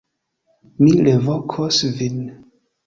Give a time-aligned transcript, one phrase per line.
[0.83, 2.19] Mi revokos vin.